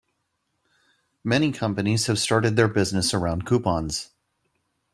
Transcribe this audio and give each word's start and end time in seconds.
Many 1.23 1.51
companies 1.51 2.07
have 2.07 2.17
started 2.17 2.55
their 2.55 2.67
business 2.67 3.13
around 3.13 3.45
coupons. 3.45 4.09